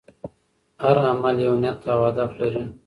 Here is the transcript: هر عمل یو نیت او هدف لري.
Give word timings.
هر 0.83 0.97
عمل 1.09 1.35
یو 1.45 1.53
نیت 1.63 1.81
او 1.93 1.99
هدف 2.07 2.31
لري. 2.39 2.63